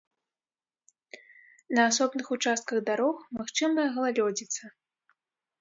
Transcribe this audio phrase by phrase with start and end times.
[1.79, 4.63] На асобных участках дарог магчымая галалёдзіца.